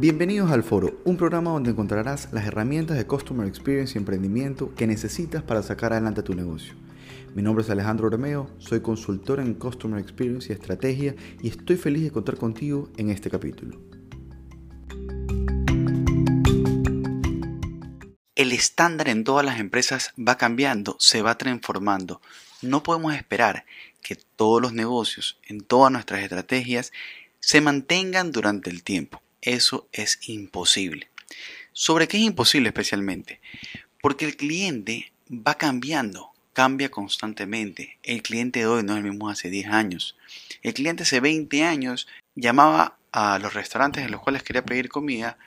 [0.00, 4.86] Bienvenidos al Foro, un programa donde encontrarás las herramientas de Customer Experience y emprendimiento que
[4.86, 6.74] necesitas para sacar adelante tu negocio.
[7.34, 12.04] Mi nombre es Alejandro Romeo, soy consultor en Customer Experience y Estrategia y estoy feliz
[12.04, 13.76] de contar contigo en este capítulo.
[18.36, 22.20] El estándar en todas las empresas va cambiando, se va transformando.
[22.62, 23.64] No podemos esperar
[24.00, 26.92] que todos los negocios, en todas nuestras estrategias,
[27.40, 29.20] se mantengan durante el tiempo.
[29.42, 31.08] Eso es imposible.
[31.72, 33.40] ¿Sobre qué es imposible especialmente?
[34.00, 37.98] Porque el cliente va cambiando, cambia constantemente.
[38.02, 40.16] El cliente de hoy no es el mismo hace 10 años.
[40.62, 45.38] El cliente hace 20 años llamaba a los restaurantes en los cuales quería pedir comida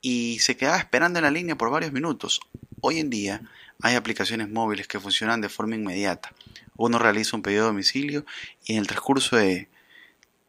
[0.00, 2.40] y se quedaba esperando en la línea por varios minutos.
[2.80, 3.42] Hoy en día
[3.82, 6.32] hay aplicaciones móviles que funcionan de forma inmediata.
[6.76, 8.24] Uno realiza un pedido de domicilio
[8.64, 9.68] y en el transcurso de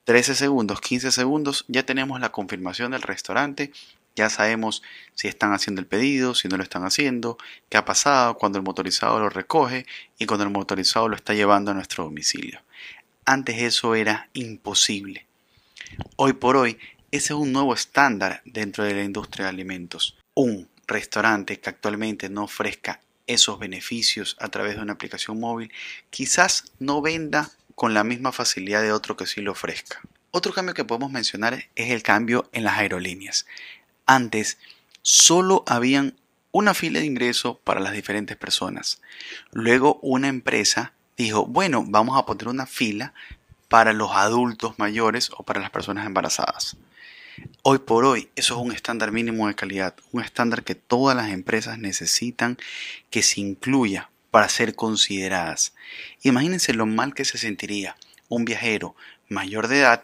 [0.09, 3.71] 13 segundos, 15 segundos, ya tenemos la confirmación del restaurante,
[4.16, 4.82] ya sabemos
[5.13, 7.38] si están haciendo el pedido, si no lo están haciendo,
[7.70, 9.85] qué ha pasado cuando el motorizado lo recoge
[10.18, 12.60] y cuando el motorizado lo está llevando a nuestro domicilio.
[13.24, 15.27] Antes eso era imposible.
[16.16, 16.79] Hoy por hoy
[17.12, 20.18] ese es un nuevo estándar dentro de la industria de alimentos.
[20.34, 25.71] Un restaurante que actualmente no ofrezca esos beneficios a través de una aplicación móvil,
[26.10, 30.02] quizás no venda con la misma facilidad de otro que sí lo ofrezca.
[30.32, 33.46] Otro cambio que podemos mencionar es el cambio en las aerolíneas.
[34.05, 34.58] Antes
[35.02, 36.18] solo habían
[36.52, 39.02] una fila de ingreso para las diferentes personas.
[39.54, 43.13] Luego una empresa dijo, bueno, vamos a poner una fila
[43.70, 46.76] para los adultos mayores o para las personas embarazadas.
[47.63, 51.30] Hoy por hoy eso es un estándar mínimo de calidad, un estándar que todas las
[51.30, 52.57] empresas necesitan
[53.10, 55.74] que se incluya para ser consideradas.
[56.22, 57.96] Imagínense lo mal que se sentiría
[58.27, 58.96] un viajero
[59.27, 60.04] mayor de edad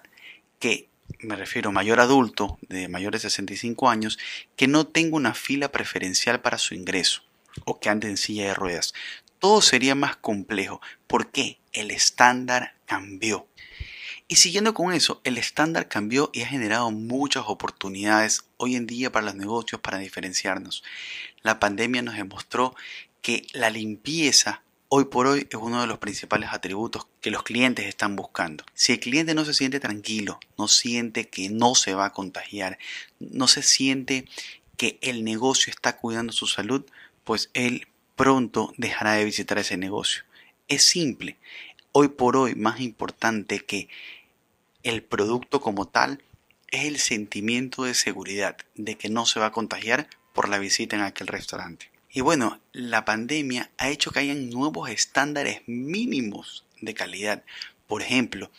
[0.59, 4.18] que me refiero mayor adulto de mayores de 65 años
[4.56, 7.22] que no tenga una fila preferencial para su ingreso
[7.64, 8.94] o que ande en silla de ruedas.
[9.40, 10.81] Todo sería más complejo.
[11.08, 11.59] ¿Por qué?
[11.72, 13.47] El estándar cambió.
[14.28, 19.12] Y siguiendo con eso, el estándar cambió y ha generado muchas oportunidades hoy en día
[19.12, 20.84] para los negocios para diferenciarnos.
[21.44, 22.75] La pandemia nos demostró
[23.22, 27.85] que la limpieza hoy por hoy es uno de los principales atributos que los clientes
[27.85, 28.64] están buscando.
[28.74, 32.80] Si el cliente no se siente tranquilo, no siente que no se va a contagiar,
[33.19, 34.25] no se siente
[34.75, 36.84] que el negocio está cuidando su salud,
[37.24, 40.24] pues él pronto dejará de visitar ese negocio.
[40.68, 41.38] Es simple.
[41.97, 43.88] Hoy por hoy, más importante que
[44.83, 46.22] el producto como tal
[46.69, 50.97] es el sentimiento de seguridad de que no se va a contagiar por la visita
[50.97, 51.89] en aquel restaurante.
[52.11, 57.44] Y bueno, la pandemia ha hecho que hayan nuevos estándares mínimos de calidad.
[57.88, 58.51] Por ejemplo,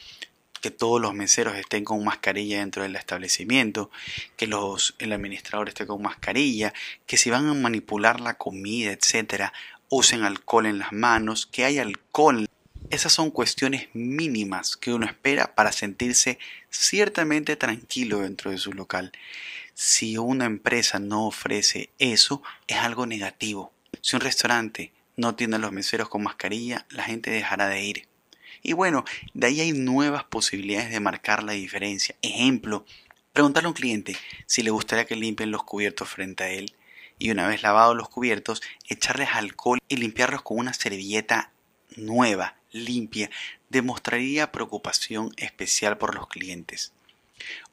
[0.63, 3.91] que todos los meseros estén con mascarilla dentro del establecimiento,
[4.39, 6.73] que los, el administrador esté con mascarilla,
[7.05, 9.53] que si van a manipular la comida, etcétera,
[9.91, 12.49] usen alcohol en las manos, que haya alcohol
[12.91, 16.39] esas son cuestiones mínimas que uno espera para sentirse
[16.71, 19.13] ciertamente tranquilo dentro de su local.
[19.75, 23.73] Si una empresa no ofrece eso, es algo negativo.
[24.01, 28.09] Si un restaurante no tiene a los meseros con mascarilla, la gente dejará de ir.
[28.63, 29.05] Y bueno,
[29.35, 32.17] de ahí hay nuevas posibilidades de marcar la diferencia.
[32.23, 32.85] Ejemplo,
[33.33, 36.75] preguntarle a un cliente si le gustaría que limpien los cubiertos frente a él
[37.19, 41.51] y una vez lavados los cubiertos, echarles alcohol y limpiarlos con una servilleta
[41.97, 43.31] nueva, limpia,
[43.69, 46.93] demostraría preocupación especial por los clientes.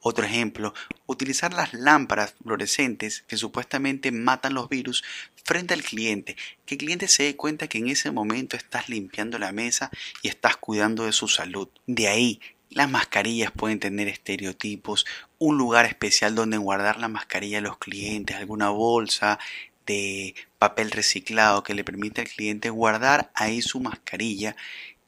[0.00, 0.74] Otro ejemplo,
[1.06, 5.02] utilizar las lámparas fluorescentes que supuestamente matan los virus
[5.42, 9.38] frente al cliente, que el cliente se dé cuenta que en ese momento estás limpiando
[9.38, 9.90] la mesa
[10.22, 11.68] y estás cuidando de su salud.
[11.86, 12.40] De ahí,
[12.70, 15.06] las mascarillas pueden tener estereotipos,
[15.38, 19.38] un lugar especial donde guardar la mascarilla a los clientes, alguna bolsa
[19.86, 24.56] de papel reciclado que le permite al cliente guardar ahí su mascarilla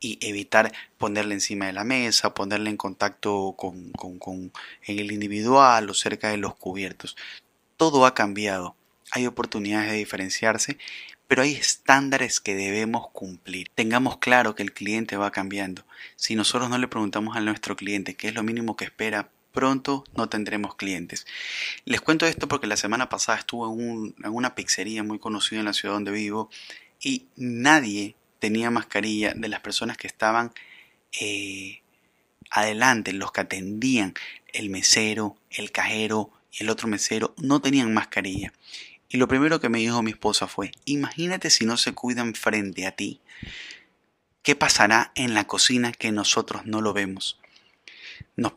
[0.00, 4.52] y evitar ponerle encima de la mesa, ponerle en contacto con, con,
[4.86, 7.16] en el individual o cerca de los cubiertos.
[7.76, 8.76] Todo ha cambiado.
[9.12, 10.78] Hay oportunidades de diferenciarse,
[11.28, 13.70] pero hay estándares que debemos cumplir.
[13.74, 15.84] Tengamos claro que el cliente va cambiando.
[16.16, 20.04] Si nosotros no le preguntamos a nuestro cliente qué es lo mínimo que espera, pronto
[20.14, 21.26] no tendremos clientes.
[21.86, 25.64] Les cuento esto porque la semana pasada estuve en, en una pizzería muy conocida en
[25.64, 26.50] la ciudad donde vivo
[27.00, 30.52] y nadie tenía mascarilla, de las personas que estaban
[31.20, 31.80] eh,
[32.50, 34.14] adelante, los que atendían,
[34.52, 38.52] el mesero, el cajero y el otro mesero, no tenían mascarilla.
[39.08, 42.86] Y lo primero que me dijo mi esposa fue, imagínate si no se cuidan frente
[42.86, 43.20] a ti,
[44.42, 47.38] ¿qué pasará en la cocina que nosotros no lo vemos?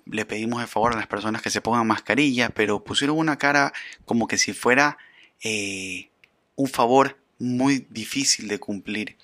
[0.05, 3.73] le pedimos de favor a las personas que se pongan mascarilla, pero pusieron una cara
[4.05, 4.97] como que si fuera
[5.41, 6.09] eh,
[6.55, 9.17] un favor muy difícil de cumplir.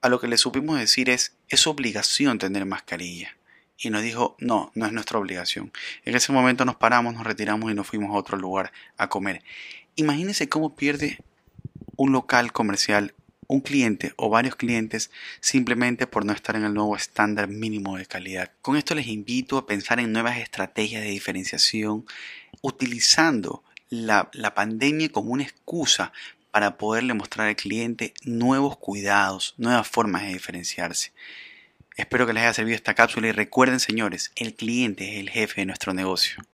[0.00, 3.36] A lo que le supimos decir es, es obligación tener mascarilla.
[3.78, 5.72] Y nos dijo, no, no es nuestra obligación.
[6.04, 9.42] En ese momento nos paramos, nos retiramos y nos fuimos a otro lugar a comer.
[9.96, 11.18] Imagínense cómo pierde
[11.96, 13.14] un local comercial
[13.50, 15.10] un cliente o varios clientes
[15.40, 18.52] simplemente por no estar en el nuevo estándar mínimo de calidad.
[18.62, 22.06] Con esto les invito a pensar en nuevas estrategias de diferenciación
[22.62, 26.12] utilizando la, la pandemia como una excusa
[26.50, 31.12] para poderle mostrar al cliente nuevos cuidados, nuevas formas de diferenciarse.
[31.96, 35.60] Espero que les haya servido esta cápsula y recuerden señores, el cliente es el jefe
[35.60, 36.42] de nuestro negocio.